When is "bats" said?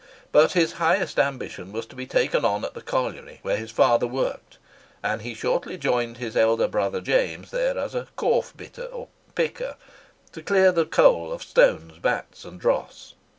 11.99-12.43